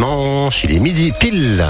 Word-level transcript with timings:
dimanche, 0.00 0.64
il 0.64 0.74
est 0.74 0.78
midi 0.78 1.12
pile. 1.12 1.62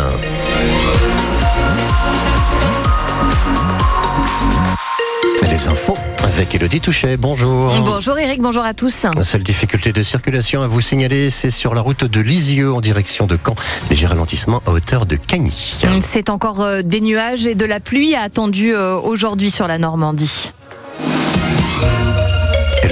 Les 5.50 5.66
infos 5.66 5.96
avec 6.22 6.54
Elodie 6.54 6.80
Touchet. 6.80 7.16
Bonjour. 7.16 7.74
Bonjour 7.84 8.16
Eric, 8.16 8.40
bonjour 8.40 8.62
à 8.62 8.72
tous. 8.72 9.04
La 9.16 9.24
seule 9.24 9.42
difficulté 9.42 9.92
de 9.92 10.04
circulation 10.04 10.62
à 10.62 10.68
vous 10.68 10.80
signaler, 10.80 11.28
c'est 11.28 11.50
sur 11.50 11.74
la 11.74 11.80
route 11.80 12.04
de 12.04 12.20
Lisieux 12.20 12.72
en 12.72 12.80
direction 12.80 13.26
de 13.26 13.36
Caen. 13.36 13.56
Léger 13.90 14.06
ralentissement 14.06 14.62
à 14.64 14.70
hauteur 14.70 15.06
de 15.06 15.16
Cagny. 15.16 15.78
C'est 16.00 16.30
encore 16.30 16.62
euh, 16.62 16.82
des 16.82 17.00
nuages 17.00 17.48
et 17.48 17.56
de 17.56 17.64
la 17.64 17.80
pluie 17.80 18.14
attendue 18.14 18.76
euh, 18.76 18.94
aujourd'hui 18.96 19.50
sur 19.50 19.66
la 19.66 19.78
Normandie 19.78 20.52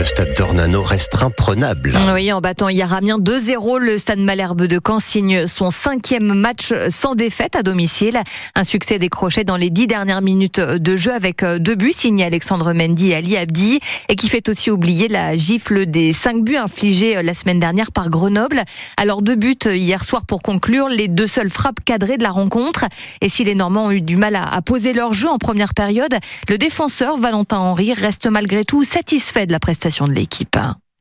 stade 0.09 0.35
d'Ornano 0.39 0.83
reste 0.83 1.23
imprenable. 1.23 1.93
Oui, 2.15 2.33
en 2.33 2.41
battant 2.41 2.71
hier 2.71 2.95
Amiens 2.95 3.19
2-0, 3.19 3.79
le 3.79 3.99
stade 3.99 4.19
Malherbe 4.19 4.63
de 4.63 4.81
Caen 4.85 5.01
signe 5.01 5.47
son 5.47 5.69
cinquième 5.69 6.33
match 6.33 6.73
sans 6.89 7.15
défaite 7.15 7.55
à 7.57 7.63
domicile. 7.63 8.19
Un 8.55 8.65
succès 8.65 8.99
décroché 8.99 9.45
dans 9.45 9.57
les 9.57 9.69
dix 9.69 9.87
dernières 9.87 10.23
minutes 10.23 10.61
de 10.61 10.97
jeu 10.97 11.13
avec 11.13 11.45
deux 11.45 11.75
buts 11.75 11.93
signés 11.93 12.25
Alexandre 12.25 12.73
Mendy 12.73 13.11
et 13.11 13.17
Ali 13.17 13.37
Abdi 13.37 13.81
et 14.09 14.17
qui 14.17 14.29
fait 14.29 14.49
aussi 14.49 14.71
oublier 14.71 15.09
la 15.09 15.37
gifle 15.37 15.85
des 15.85 16.15
cinq 16.15 16.43
buts 16.43 16.57
infligés 16.57 17.23
la 17.23 17.35
semaine 17.35 17.61
dernière 17.61 17.93
par 17.93 18.09
Grenoble. 18.09 18.63
Alors 18.97 19.21
deux 19.21 19.37
buts 19.37 19.59
hier 19.67 20.03
soir 20.03 20.25
pour 20.25 20.41
conclure, 20.41 20.89
les 20.89 21.09
deux 21.09 21.27
seules 21.27 21.51
frappes 21.51 21.85
cadrées 21.85 22.17
de 22.17 22.23
la 22.23 22.31
rencontre. 22.31 22.87
Et 23.21 23.29
si 23.29 23.45
les 23.45 23.55
Normands 23.55 23.87
ont 23.87 23.91
eu 23.91 24.01
du 24.01 24.17
mal 24.17 24.37
à 24.37 24.63
poser 24.63 24.95
leur 24.95 25.13
jeu 25.13 25.29
en 25.29 25.39
première 25.39 25.75
période, 25.75 26.17
le 26.49 26.57
défenseur 26.57 27.19
Valentin 27.19 27.59
Henry 27.59 27.93
reste 27.93 28.27
malgré 28.27 28.65
tout 28.65 28.85
satisfait 28.85 29.47
de 29.47 29.53
la 29.53 29.61
prestation 29.61 29.98
de 30.07 30.13
l'équipe. 30.13 30.57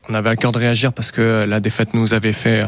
On 0.10 0.14
avait 0.14 0.30
à 0.30 0.36
cœur 0.38 0.54
de 0.54 0.58
réagir 0.58 0.94
parce 0.94 1.12
que 1.12 1.46
la 1.46 1.60
défaite 1.60 1.94
nous 1.94 2.14
avait 2.14 2.32
fait 2.32 2.64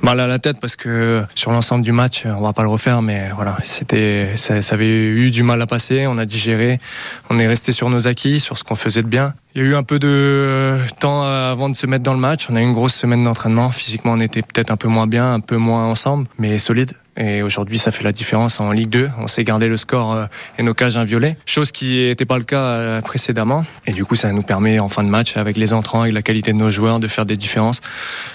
mal 0.00 0.20
à 0.20 0.26
la 0.26 0.38
tête 0.38 0.58
parce 0.58 0.74
que 0.74 1.22
sur 1.34 1.52
l'ensemble 1.52 1.84
du 1.84 1.92
match, 1.92 2.24
on 2.24 2.40
va 2.40 2.54
pas 2.54 2.62
le 2.62 2.68
refaire, 2.68 3.02
mais 3.02 3.28
voilà, 3.34 3.58
c'était, 3.62 4.36
ça, 4.36 4.54
avait 4.70 4.88
eu 4.88 5.30
du 5.30 5.42
mal 5.42 5.60
à 5.60 5.66
passer. 5.66 6.06
On 6.06 6.16
a 6.16 6.24
digéré, 6.24 6.78
on 7.28 7.38
est 7.38 7.46
resté 7.46 7.72
sur 7.72 7.90
nos 7.90 8.08
acquis, 8.08 8.40
sur 8.40 8.56
ce 8.56 8.64
qu'on 8.64 8.74
faisait 8.74 9.02
de 9.02 9.08
bien. 9.08 9.34
Il 9.54 9.62
y 9.62 9.64
a 9.66 9.68
eu 9.68 9.74
un 9.74 9.82
peu 9.82 9.98
de 9.98 10.78
temps 10.98 11.24
avant 11.24 11.68
de 11.68 11.76
se 11.76 11.86
mettre 11.86 12.04
dans 12.04 12.14
le 12.14 12.20
match. 12.20 12.46
On 12.48 12.56
a 12.56 12.60
eu 12.60 12.64
une 12.64 12.72
grosse 12.72 12.94
semaine 12.94 13.22
d'entraînement. 13.22 13.70
Physiquement, 13.70 14.12
on 14.12 14.20
était 14.20 14.42
peut-être 14.42 14.70
un 14.70 14.76
peu 14.76 14.88
moins 14.88 15.06
bien, 15.06 15.34
un 15.34 15.40
peu 15.40 15.56
moins 15.56 15.84
ensemble, 15.84 16.26
mais 16.38 16.58
solide. 16.58 16.92
Et 17.18 17.42
aujourd'hui, 17.42 17.78
ça 17.78 17.90
fait 17.90 18.04
la 18.04 18.12
différence 18.12 18.60
en 18.60 18.70
Ligue 18.70 18.90
2. 18.90 19.10
On 19.18 19.26
sait 19.26 19.42
garder 19.42 19.66
le 19.66 19.76
score 19.76 20.12
euh, 20.12 20.26
et 20.56 20.62
nos 20.62 20.72
cages 20.72 20.96
inviolées, 20.96 21.36
chose 21.46 21.72
qui 21.72 22.06
n'était 22.06 22.24
pas 22.24 22.38
le 22.38 22.44
cas 22.44 22.62
euh, 22.62 23.00
précédemment. 23.00 23.64
Et 23.86 23.92
du 23.92 24.04
coup, 24.04 24.14
ça 24.14 24.30
nous 24.30 24.42
permet 24.42 24.78
en 24.78 24.88
fin 24.88 25.02
de 25.02 25.08
match, 25.08 25.36
avec 25.36 25.56
les 25.56 25.72
entrants, 25.72 26.02
avec 26.02 26.14
la 26.14 26.22
qualité 26.22 26.52
de 26.52 26.58
nos 26.58 26.70
joueurs, 26.70 27.00
de 27.00 27.08
faire 27.08 27.26
des 27.26 27.36
différences. 27.36 27.80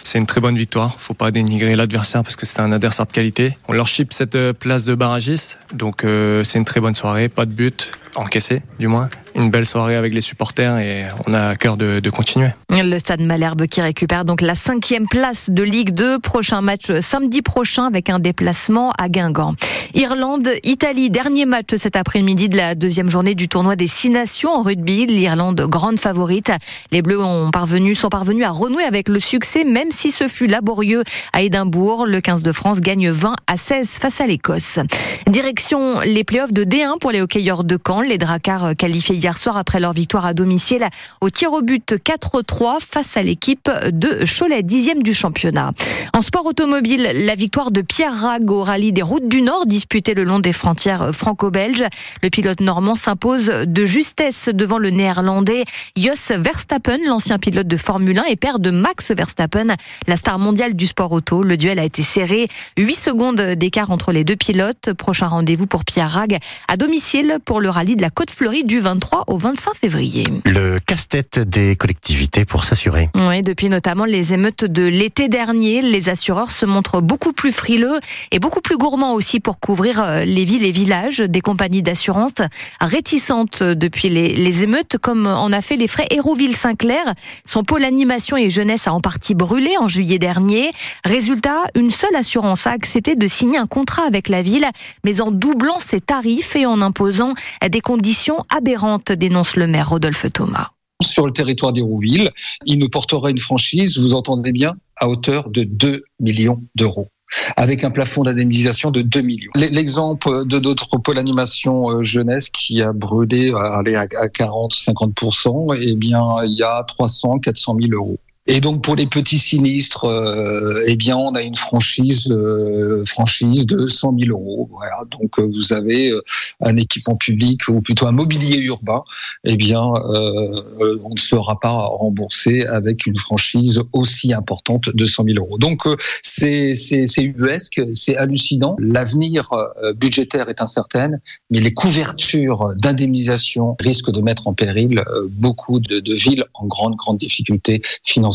C'est 0.03 0.19
une 0.19 0.25
très 0.25 0.41
bonne 0.41 0.57
victoire. 0.57 0.95
Faut 0.99 1.13
pas 1.13 1.31
dénigrer 1.31 1.77
l'adversaire 1.77 2.23
parce 2.23 2.35
que 2.35 2.45
c'est 2.45 2.59
un 2.59 2.73
adversaire 2.73 3.05
de 3.05 3.13
qualité. 3.13 3.57
On 3.69 3.73
leur 3.73 3.87
chip 3.87 4.11
cette 4.11 4.35
euh, 4.35 4.51
place 4.51 4.83
de 4.83 4.95
barragiste, 4.95 5.57
donc 5.73 6.03
c'est 6.43 6.59
une 6.59 6.65
très 6.65 6.81
bonne 6.81 6.95
soirée. 6.95 7.29
Pas 7.29 7.45
de 7.45 7.51
but, 7.51 7.91
encaissé 8.15 8.61
du 8.79 8.87
moins. 8.87 9.09
Une 9.35 9.49
belle 9.49 9.65
soirée 9.65 9.95
avec 9.95 10.13
les 10.13 10.21
supporters 10.21 10.77
et 10.77 11.05
on 11.25 11.33
a 11.33 11.47
à 11.47 11.55
cœur 11.55 11.75
de, 11.77 12.09
continuer. 12.09 12.49
Le 12.69 12.99
Stade 12.99 13.21
Malherbe 13.21 13.65
qui 13.65 13.81
récupère 13.81 14.25
donc 14.25 14.41
la 14.41 14.53
cinquième 14.53 15.07
place 15.07 15.49
de 15.49 15.63
Ligue 15.63 15.91
2. 15.91 16.19
Prochain 16.19 16.61
match 16.61 16.91
samedi 16.99 17.41
prochain 17.41 17.85
avec 17.85 18.09
un 18.09 18.19
déplacement 18.19 18.91
à 18.91 19.09
Guingamp. 19.09 19.55
Irlande, 19.95 20.49
Italie, 20.63 21.09
dernier 21.09 21.45
match 21.45 21.75
cet 21.75 21.95
après-midi 21.95 22.49
de 22.49 22.57
la 22.57 22.75
deuxième 22.75 23.09
journée 23.09 23.35
du 23.35 23.47
tournoi 23.47 23.75
des 23.75 23.87
Six 23.87 24.09
Nations 24.09 24.51
en 24.51 24.61
rugby. 24.61 25.05
L'Irlande, 25.07 25.61
grande 25.67 25.99
favorite. 25.99 26.51
Les 26.91 27.01
Bleus 27.01 27.21
ont 27.21 27.51
parvenu, 27.51 27.95
sont 27.95 28.09
parvenus 28.09 28.45
à 28.45 28.49
renouer 28.51 28.83
avec 28.83 29.09
le 29.09 29.19
succès, 29.19 29.63
même 29.63 29.91
si 29.91 30.11
ce 30.11 30.27
fut 30.27 30.47
laborieux 30.47 31.03
à 31.31 31.41
Édimbourg. 31.41 32.05
Le 32.05 32.21
15 32.21 32.43
de 32.43 32.51
France 32.51 32.81
gagne 32.81 33.09
20 33.09 33.35
à 33.47 33.57
16 33.57 33.89
face 33.99 34.21
à 34.21 34.27
l'Écosse. 34.27 34.79
Direction 35.27 35.99
les 36.01 36.23
playoffs 36.23 36.53
de 36.53 36.63
D1 36.63 36.99
pour 36.99 37.11
les 37.11 37.21
hockeyeurs 37.21 37.63
de 37.63 37.77
Caen. 37.85 38.02
Les 38.03 38.17
Dracars 38.17 38.75
qualifiés 38.75 39.15
hier 39.15 39.37
soir 39.37 39.57
après 39.57 39.79
leur 39.79 39.93
victoire 39.93 40.25
à 40.25 40.33
domicile 40.33 40.87
au 41.21 41.29
tir 41.29 41.53
au 41.53 41.61
but 41.61 41.93
4-3 41.93 42.79
face 42.79 43.17
à 43.17 43.23
l'équipe 43.23 43.69
de 43.91 44.23
Cholet, 44.25 44.63
dixième 44.63 45.03
du 45.03 45.13
championnat. 45.13 45.71
En 46.13 46.21
sport 46.21 46.45
automobile, 46.45 47.11
la 47.13 47.35
victoire 47.35 47.71
de 47.71 47.81
Pierre 47.81 48.15
Rag 48.15 48.49
au 48.51 48.63
rallye 48.63 48.91
des 48.91 49.01
routes 49.01 49.27
du 49.27 49.41
Nord 49.41 49.65
disputé 49.65 50.13
le 50.13 50.23
long 50.23 50.39
des 50.39 50.53
frontières 50.53 51.11
franco-belges. 51.13 51.85
Le 52.21 52.29
pilote 52.29 52.59
normand 52.59 52.95
s'impose 52.95 53.45
de 53.65 53.85
justesse 53.85 54.49
devant 54.53 54.77
le 54.77 54.89
néerlandais 54.89 55.63
Jos 55.97 56.37
Verstappen, 56.37 56.97
l'ancien 57.07 57.39
pilote 57.39 57.67
de 57.67 57.77
Formule 57.77 58.19
1 58.19 58.23
et 58.25 58.35
père 58.35 58.59
de 58.59 58.69
Max 58.69 59.11
Verstappen, 59.11 59.75
la 60.07 60.15
star 60.15 60.39
mondiale 60.39 60.73
du 60.73 60.87
sport 60.87 61.11
auto. 61.11 61.43
Le 61.43 61.57
duel 61.57 61.79
a 61.79 61.85
été 61.85 62.01
serré, 62.01 62.47
8 62.77 62.93
secondes 62.93 63.41
d'écart 63.41 63.91
entre 63.91 64.11
les 64.11 64.23
deux 64.23 64.35
pilotes. 64.35 64.93
Prochain 64.93 65.27
rendez-vous 65.27 65.67
pour 65.67 65.85
Pierre 65.85 66.11
Rag 66.11 66.37
à 66.67 66.77
domicile 66.77 67.37
pour 67.45 67.61
le 67.61 67.69
rallye 67.69 67.92
de 67.95 68.01
la 68.01 68.09
Côte 68.09 68.31
Fleurie 68.31 68.63
du 68.63 68.79
23 68.79 69.25
au 69.27 69.37
25 69.37 69.75
février. 69.75 70.23
Le 70.45 70.79
casse-tête 70.79 71.39
des 71.39 71.75
collectivités 71.75 72.45
pour 72.45 72.63
s'assurer. 72.63 73.09
Oui, 73.15 73.41
depuis 73.41 73.69
notamment 73.69 74.05
les 74.05 74.33
émeutes 74.33 74.65
de 74.65 74.83
l'été 74.83 75.29
dernier, 75.29 75.81
les 75.81 76.09
assureurs 76.09 76.51
se 76.51 76.65
montrent 76.65 77.01
beaucoup 77.01 77.33
plus 77.33 77.51
frileux 77.51 77.99
et 78.31 78.39
beaucoup 78.39 78.61
plus 78.61 78.77
gourmands 78.77 79.13
aussi 79.13 79.39
pour 79.39 79.59
couvrir 79.59 80.01
euh, 80.01 80.25
les 80.25 80.45
villes 80.45 80.65
et 80.65 80.71
villages. 80.71 81.19
Des 81.19 81.41
compagnies 81.41 81.83
d'assurance 81.83 82.33
réticentes 82.81 83.63
depuis 83.63 84.09
les, 84.09 84.29
les, 84.29 84.63
émeutes, 84.63 84.97
comme 84.97 85.27
en 85.27 85.51
a 85.51 85.61
fait 85.61 85.75
les 85.75 85.87
frais 85.87 86.07
Hérouville-Saint-Clair. 86.09 87.13
Son 87.45 87.63
pôle 87.63 87.83
animation 87.83 88.37
et 88.37 88.49
jeunesse 88.49 88.87
a 88.87 88.93
en 88.93 89.01
partie 89.01 89.35
brûlé 89.35 89.77
en 89.79 89.87
juillet 89.87 90.19
dernier. 90.19 90.71
Résultat, 91.05 91.63
une 91.75 91.91
seule 91.91 92.15
assurance 92.15 92.67
a 92.67 92.71
accepté 92.71 93.15
de 93.15 93.27
signer 93.27 93.57
un 93.57 93.67
contrat 93.67 94.03
avec 94.05 94.29
la 94.29 94.41
ville, 94.41 94.67
mais 95.03 95.21
en 95.21 95.31
doublant 95.31 95.79
ses 95.79 95.99
tarifs 95.99 96.55
et 96.55 96.65
en 96.65 96.81
imposant 96.81 97.33
des 97.69 97.81
conditions 97.83 98.43
aberrantes, 98.49 99.11
dénonce 99.11 99.55
le 99.55 99.67
maire 99.67 99.89
Rodolphe 99.89 100.25
Thomas 100.33 100.69
sur 101.01 101.27
le 101.27 101.33
territoire 101.33 101.73
d'Hérouville. 101.73 102.31
Il 102.65 102.79
nous 102.79 102.87
portera 102.87 103.29
une 103.29 103.39
franchise, 103.39 103.99
vous 103.99 104.13
entendez 104.13 104.53
bien, 104.53 104.73
à 104.95 105.09
hauteur 105.09 105.49
de 105.49 105.63
2 105.63 106.05
millions 106.21 106.63
d'euros 106.75 107.09
avec 107.57 107.83
un 107.83 107.91
plafond 107.91 108.23
d'indemnisation 108.23 108.91
de 108.91 109.01
2 109.01 109.21
millions. 109.21 109.51
L'exemple 109.55 110.45
de 110.45 110.59
notre 110.59 110.97
pôle 110.97 111.17
animation 111.17 111.89
euh, 111.89 112.03
jeunesse 112.03 112.49
qui 112.49 112.81
a 112.81 112.93
brûlé 112.93 113.51
à 113.51 113.81
40-50%, 113.81 115.75
eh 115.79 115.95
bien, 115.95 116.21
il 116.43 116.53
y 116.53 116.63
a 116.63 116.83
300, 116.87 117.39
400 117.39 117.77
000 117.81 117.93
euros. 117.93 118.19
Et 118.45 118.59
donc 118.59 118.83
pour 118.83 118.97
les 118.97 119.07
petits 119.07 119.39
sinistres, 119.39 120.03
euh, 120.03 120.83
eh 120.85 120.97
bien 120.97 121.15
on 121.15 121.33
a 121.33 121.41
une 121.41 121.55
franchise 121.55 122.29
euh, 122.29 123.01
franchise 123.05 123.65
de 123.65 123.85
100 123.85 124.17
000 124.19 124.31
euros. 124.31 124.67
Voilà. 124.69 125.05
Donc 125.11 125.39
euh, 125.39 125.43
vous 125.43 125.71
avez 125.71 126.11
euh, 126.11 126.21
un 126.59 126.75
équipement 126.75 127.15
public 127.15 127.61
ou 127.69 127.81
plutôt 127.81 128.05
un 128.05 128.11
mobilier 128.11 128.57
urbain. 128.57 129.01
Eh 129.45 129.55
bien 129.55 129.81
on 129.81 131.09
ne 131.09 131.19
sera 131.19 131.57
pas 131.59 131.71
remboursé 131.71 132.65
avec 132.65 133.05
une 133.05 133.15
franchise 133.15 133.81
aussi 133.93 134.33
importante 134.33 134.89
de 134.93 135.05
100 135.05 135.23
000 135.23 135.37
euros. 135.37 135.57
Donc 135.57 135.81
c'est 136.21 136.75
c'est 136.75 137.23
ubuesque, 137.23 137.81
c'est 137.93 138.17
hallucinant. 138.17 138.75
L'avenir 138.79 139.49
budgétaire 139.95 140.49
est 140.49 140.61
incertain, 140.61 141.11
mais 141.49 141.59
les 141.59 141.73
couvertures 141.73 142.73
d'indemnisation 142.77 143.75
risquent 143.79 144.11
de 144.11 144.21
mettre 144.21 144.47
en 144.47 144.53
péril 144.53 145.01
beaucoup 145.29 145.79
de, 145.79 145.99
de 145.99 146.13
villes 146.13 146.43
en 146.53 146.67
grande 146.67 146.95
grande 146.95 147.19
difficulté 147.19 147.81
financière 148.03 148.32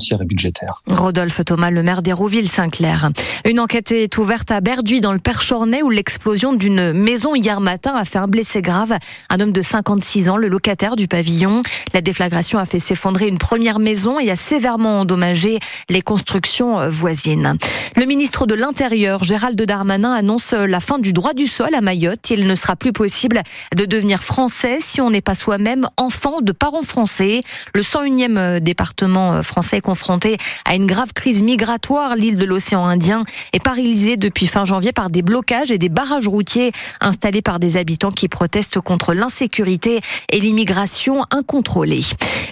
Rodolphe 0.87 1.45
Thomas, 1.45 1.71
le 1.71 1.83
maire 1.83 2.03
d'Hérouville-Saint-Clair. 2.03 3.11
Une 3.45 3.61
enquête 3.61 3.93
est 3.93 4.19
ouverte 4.19 4.51
à 4.51 4.61
Berduy 4.61 5.01
dans 5.01 5.13
le 5.13 5.19
Perchornay 5.19 5.83
où 5.83 5.91
l'explosion 5.91 6.53
d'une 6.53 6.93
maison 6.93 7.35
hier 7.35 7.61
matin 7.61 7.95
a 7.95 8.05
fait 8.05 8.19
un 8.19 8.27
blessé 8.27 8.63
grave. 8.63 8.97
Un 9.31 9.41
homme 9.41 9.53
de 9.53 9.63
56 9.63 10.29
ans, 10.29 10.37
le 10.37 10.49
locataire 10.49 10.97
du 10.97 11.09
pavillon. 11.09 11.63
La 11.95 12.01
déflagration 12.01 12.59
a 12.59 12.65
fait 12.65 12.79
s'effondrer 12.79 13.29
une 13.29 13.39
première 13.39 13.79
maison 13.79 14.19
et 14.19 14.31
a 14.31 14.37
sévèrement 14.37 15.01
endommagé 15.01 15.59
les 15.89 16.03
constructions 16.03 16.89
voisines. 16.89 17.57
Le 17.97 18.05
ministre 18.05 18.47
de 18.47 18.55
l'Intérieur, 18.55 19.25
Gérald 19.25 19.61
Darmanin, 19.61 20.13
annonce 20.13 20.53
la 20.53 20.81
fin 20.81 20.99
du 20.99 21.13
droit 21.13 21.35
du 21.35 21.47
sol 21.47 21.75
à 21.75 21.81
Mayotte. 21.81 22.31
Il 22.31 22.47
ne 22.47 22.55
sera 22.55 22.77
plus 22.77 22.93
possible 22.93 23.43
de 23.77 23.85
devenir 23.85 24.23
français 24.23 24.79
si 24.81 25.01
on 25.01 25.11
n'est 25.11 25.21
pas 25.21 25.35
soi-même 25.35 25.89
enfant 25.97 26.41
de 26.41 26.53
parents 26.53 26.83
français. 26.83 27.43
Le 27.75 27.83
101e 27.83 28.61
département 28.61 29.43
français 29.43 29.81
confrontée 29.89 30.37
à 30.67 30.75
une 30.75 30.85
grave 30.85 31.15
crise 31.15 31.43
migratoire. 31.43 32.15
L'île 32.15 32.37
de 32.37 32.45
l'océan 32.45 32.85
Indien 32.85 33.25
est 33.55 33.63
paralysée 33.63 34.19
depuis 34.19 34.47
fin 34.47 34.67
janvier 34.67 34.93
par 34.93 35.09
des 35.09 35.23
blocages 35.23 35.73
et 35.73 35.79
des 35.79 35.89
barrages 35.89 36.29
routiers 36.29 36.73
installés 37.01 37.41
par 37.41 37.59
des 37.59 37.79
habitants 37.79 38.11
qui 38.11 38.29
protestent 38.29 38.83
contre 38.83 39.15
l'insécurité 39.15 40.01
et 40.31 40.41
l'immigration 40.41 41.25
incontrôlée. 41.31 42.03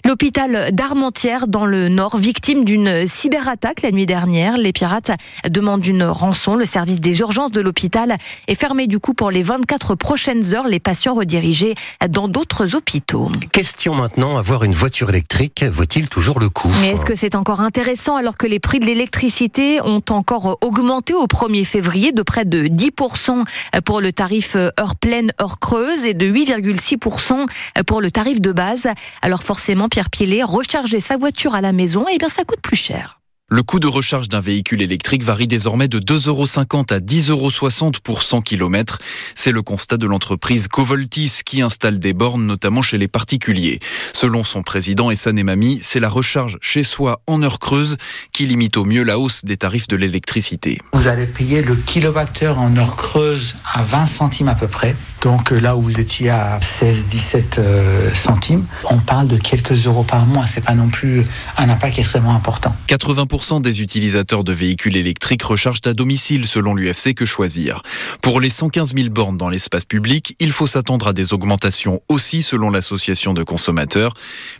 L'hôpital 0.07 0.71
d'Armentières 0.73 1.47
dans 1.47 1.67
le 1.67 1.91
Nord, 1.91 2.17
victime 2.17 2.65
d'une 2.65 3.07
cyberattaque 3.07 3.83
la 3.83 3.91
nuit 3.91 4.07
dernière. 4.07 4.57
Les 4.57 4.73
pirates 4.73 5.11
demandent 5.47 5.85
une 5.85 6.05
rançon. 6.05 6.55
Le 6.55 6.65
service 6.65 7.01
des 7.01 7.21
urgences 7.21 7.51
de 7.51 7.61
l'hôpital 7.61 8.17
est 8.49 8.55
fermé 8.55 8.87
du 8.87 8.99
coup 8.99 9.13
pour 9.13 9.31
les 9.31 9.43
24 9.43 9.95
prochaines 9.95 10.55
heures. 10.55 10.69
Les 10.69 10.81
patients 10.81 11.13
redirigés 11.13 11.75
dans 12.09 12.29
d'autres 12.29 12.77
hôpitaux. 12.77 13.31
Question 13.53 13.95
maintenant, 13.95 14.39
avoir 14.39 14.65
une 14.65 14.73
voiture 14.73 15.11
électrique 15.11 15.65
vaut-il 15.65 16.09
toujours 16.09 16.41
le 16.41 16.49
coup? 16.49 16.71
Mais 16.81 16.93
est-ce 16.93 17.05
que 17.05 17.15
c'est 17.15 17.26
c'est 17.27 17.35
encore 17.35 17.61
intéressant 17.61 18.15
alors 18.15 18.37
que 18.37 18.47
les 18.47 18.61
prix 18.61 18.79
de 18.79 18.85
l'électricité 18.85 19.81
ont 19.81 20.03
encore 20.11 20.59
augmenté 20.61 21.13
au 21.13 21.27
1er 21.27 21.65
février 21.65 22.13
de 22.13 22.23
près 22.23 22.45
de 22.45 22.69
10% 22.69 23.43
pour 23.85 24.01
le 24.01 24.13
tarif 24.13 24.55
heure 24.55 24.95
pleine, 24.95 25.33
heure 25.41 25.59
creuse 25.59 26.05
et 26.05 26.15
de 26.15 26.25
8,6% 26.25 27.49
pour 27.85 28.01
le 28.01 28.13
tarif 28.13 28.41
de 28.41 28.53
base. 28.53 28.87
Alors 29.23 29.43
forcément, 29.43 29.89
Pierre 29.89 30.09
Pilet, 30.09 30.45
recharger 30.45 31.01
sa 31.01 31.17
voiture 31.17 31.57
à 31.57 31.61
la 31.61 31.73
maison, 31.73 32.07
eh 32.09 32.17
bien 32.17 32.29
ça 32.29 32.45
coûte 32.45 32.61
plus 32.63 32.77
cher. 32.77 33.19
Le 33.49 33.63
coût 33.63 33.79
de 33.79 33.87
recharge 33.87 34.29
d'un 34.29 34.41
véhicule 34.41 34.83
électrique 34.83 35.23
varie 35.23 35.47
désormais 35.47 35.87
de 35.87 36.01
2,50 36.01 36.29
euros 36.29 36.47
à 36.91 36.99
10,60 36.99 37.31
euros 37.31 37.93
pour 38.03 38.25
100 38.25 38.43
km. 38.43 38.99
C'est 39.37 39.53
le 39.53 39.63
constat 39.63 39.99
de 39.99 40.07
l'entreprise 40.09 40.67
Covoltis 40.67 41.43
qui 41.45 41.63
installe 41.63 42.01
des 42.01 42.13
bornes 42.13 42.45
notamment 42.45 42.83
chez 42.83 42.99
les 42.99 43.07
particuliers. 43.07 43.79
Selon 44.13 44.43
son 44.43 44.65
président 44.65 45.13
Essan 45.13 45.39
Emami, 45.39 45.79
c'est 45.81 46.01
la 46.01 46.09
recharge 46.09 46.59
chez 46.61 46.83
soi 46.83 47.21
en 47.29 47.41
heure 47.45 47.61
creuse 47.61 47.99
qui 48.33 48.47
limite 48.47 48.77
au 48.77 48.85
mieux 48.85 49.05
la 49.05 49.17
hausse 49.17 49.45
des 49.45 49.57
tarifs 49.57 49.87
de 49.87 49.95
l'électricité. 49.95 50.81
Vous 50.93 51.07
allez 51.07 51.27
payer 51.27 51.63
le 51.63 51.77
kilowattheure 51.77 52.59
en 52.59 52.77
heure 52.77 52.97
creuse 52.97 53.55
à 53.75 53.85
20 53.85 54.07
centimes 54.07 54.49
à 54.49 54.57
peu 54.57 54.67
près. 54.67 54.97
Donc 55.23 55.53
euh, 55.53 55.59
là 55.59 55.77
où 55.77 55.83
vous 55.83 56.01
étiez 56.01 56.31
à 56.31 56.59
16-17 56.61 57.59
euh, 57.59 58.15
centimes, 58.15 58.65
on 58.91 58.99
parle 58.99 59.29
de 59.29 59.37
quelques 59.37 59.87
euros 59.87 60.05
par 60.05 60.27
mois. 60.27 60.47
C'est 60.47 60.65
pas 60.65 60.75
non 60.75 60.89
plus 60.89 61.25
un 61.57 61.69
impact 61.69 61.99
extrêmement 61.99 62.35
important. 62.35 62.75
80% 62.89 63.61
des 63.63 63.81
utilisateurs 63.81 64.45
de 64.45 64.53
véhicules 64.53 64.97
électriques 64.97 65.43
rechargent 65.43 65.81
à 65.87 65.95
domicile 65.95 66.47
selon 66.47 66.75
l'UFC 66.75 67.15
Que 67.15 67.25
Choisir. 67.25 67.83
Pour 68.21 68.41
les 68.41 68.51
115 68.51 68.95
000 68.95 69.09
bornes 69.11 69.37
dans 69.37 69.49
l'espace 69.49 69.85
public, 69.85 70.35
il 70.39 70.53
faut 70.53 70.67
s'attendre 70.67 71.09
à 71.09 71.13
des 71.13 71.33
augmentations 71.33 72.01
aussi 72.09 72.43
selon 72.43 72.71
l'association 72.71 73.35
de 73.35 73.43
consommateurs. 73.43 74.15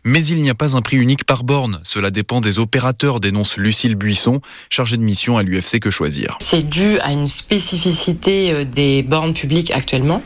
Mais 0.05 0.25
il 0.27 0.43
n'y 0.43 0.51
a 0.51 0.55
pas 0.55 0.77
un 0.77 0.83
prix 0.83 0.97
unique 0.97 1.25
par 1.25 1.45
borne. 1.45 1.81
Cela 1.85 2.11
dépend 2.11 2.41
des 2.41 2.59
opérateurs, 2.59 3.21
dénonce 3.21 3.57
Lucille 3.57 3.95
Buisson, 3.95 4.41
chargée 4.71 4.97
de 4.97 5.03
mission 5.03 5.39
à 5.39 5.43
l'UFC 5.43 5.79
Que 5.81 5.91
Choisir. 5.91 6.37
C'est 6.41 6.69
dû 6.69 6.99
à 7.01 7.13
une 7.13 7.27
spécificité 7.27 8.53
euh, 8.53 8.65
des 8.65 9.03
bornes 9.03 9.35
publiques 9.35 9.71
actuellement 9.71 10.23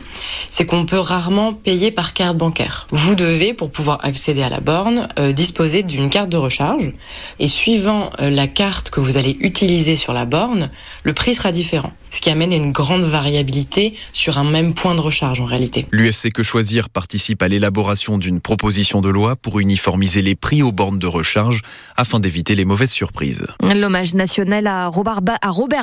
c'est 0.49 0.65
qu'on 0.65 0.85
peut 0.85 0.99
rarement 0.99 1.53
payer 1.53 1.91
par 1.91 2.13
carte 2.13 2.37
bancaire. 2.37 2.87
Vous 2.91 3.15
devez, 3.15 3.53
pour 3.53 3.71
pouvoir 3.71 3.99
accéder 4.03 4.43
à 4.43 4.49
la 4.49 4.59
borne, 4.59 5.07
euh, 5.19 5.31
disposer 5.31 5.83
d'une 5.83 6.09
carte 6.09 6.29
de 6.29 6.37
recharge. 6.37 6.93
Et 7.39 7.47
suivant 7.47 8.09
euh, 8.19 8.29
la 8.29 8.47
carte 8.47 8.89
que 8.89 8.99
vous 8.99 9.17
allez 9.17 9.37
utiliser 9.39 9.95
sur 9.95 10.13
la 10.13 10.25
borne, 10.25 10.69
le 11.03 11.13
prix 11.13 11.35
sera 11.35 11.51
différent 11.51 11.93
ce 12.11 12.21
qui 12.21 12.29
amène 12.29 12.53
une 12.53 12.71
grande 12.71 13.03
variabilité 13.03 13.95
sur 14.13 14.37
un 14.37 14.43
même 14.43 14.73
point 14.73 14.95
de 14.95 15.01
recharge 15.01 15.39
en 15.41 15.45
réalité. 15.45 15.87
L'UFC 15.91 16.31
Que 16.31 16.43
Choisir 16.43 16.89
participe 16.89 17.41
à 17.41 17.47
l'élaboration 17.47 18.17
d'une 18.17 18.41
proposition 18.41 19.01
de 19.01 19.09
loi 19.09 19.35
pour 19.35 19.59
uniformiser 19.59 20.21
les 20.21 20.35
prix 20.35 20.61
aux 20.61 20.71
bornes 20.71 20.99
de 20.99 21.07
recharge 21.07 21.61
afin 21.95 22.19
d'éviter 22.19 22.55
les 22.55 22.65
mauvaises 22.65 22.91
surprises. 22.91 23.45
L'hommage 23.61 24.13
national 24.13 24.67
à 24.67 24.87
Robert, 24.87 25.21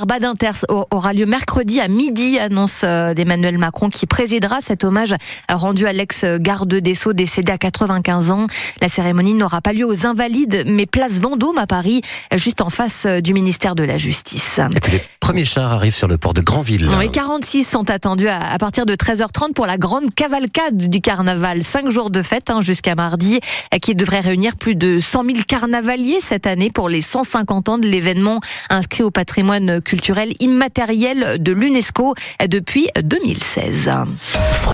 Badinter 0.06 0.50
aura 0.68 1.12
lieu 1.12 1.26
mercredi 1.26 1.80
à 1.80 1.88
midi, 1.88 2.38
annonce 2.38 2.82
euh, 2.84 3.14
d'Emmanuel 3.14 3.58
Macron 3.58 3.88
qui 3.88 4.06
présidera 4.06 4.60
cet 4.60 4.84
hommage 4.84 5.14
rendu 5.48 5.86
à 5.86 5.92
l'ex-garde 5.92 6.74
des 6.74 6.94
Sceaux 6.94 7.12
décédé 7.12 7.52
à 7.52 7.58
95 7.58 8.30
ans. 8.30 8.46
La 8.80 8.88
cérémonie 8.88 9.34
n'aura 9.34 9.60
pas 9.60 9.72
lieu 9.72 9.86
aux 9.86 10.06
Invalides, 10.06 10.64
mais 10.66 10.86
place 10.86 11.20
Vendôme 11.20 11.58
à 11.58 11.66
Paris, 11.66 12.02
juste 12.34 12.60
en 12.60 12.70
face 12.70 13.06
euh, 13.06 13.20
du 13.20 13.32
ministère 13.32 13.74
de 13.74 13.84
la 13.84 13.96
Justice. 13.96 14.60
Et 14.76 14.80
puis 14.80 14.92
les 14.92 15.02
premiers 15.20 15.44
chars 15.44 15.72
arrivent 15.72 15.94
sur 15.94 16.08
le 16.08 16.17
port 16.18 16.34
de 16.34 16.40
Granville. 16.40 16.88
Oui, 16.98 17.10
46 17.10 17.64
sont 17.64 17.90
attendus 17.90 18.28
à, 18.28 18.56
partir 18.58 18.84
de 18.86 18.94
13h30 18.94 19.54
pour 19.54 19.66
la 19.66 19.78
grande 19.78 20.12
cavalcade 20.14 20.76
du 20.76 21.00
carnaval. 21.00 21.62
Cinq 21.62 21.90
jours 21.90 22.10
de 22.10 22.22
fête 22.22 22.50
hein, 22.50 22.60
jusqu'à 22.60 22.94
mardi, 22.94 23.40
qui 23.80 23.94
devrait 23.94 24.20
réunir 24.20 24.56
plus 24.56 24.74
de 24.74 24.98
100 24.98 25.24
000 25.24 25.38
carnavaliers 25.46 26.20
cette 26.20 26.46
année 26.46 26.70
pour 26.70 26.88
les 26.88 27.00
150 27.00 27.68
ans 27.68 27.78
de 27.78 27.86
l'événement 27.86 28.40
inscrit 28.68 29.02
au 29.02 29.10
patrimoine 29.10 29.80
culturel 29.80 30.32
immatériel 30.40 31.42
de 31.42 31.52
l'UNESCO 31.52 32.14
depuis 32.46 32.88
2016. 33.00 33.90